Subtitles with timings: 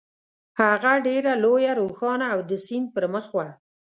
[0.61, 3.47] هغه ډېره لویه، روښانه او د سیند پر مخ وه.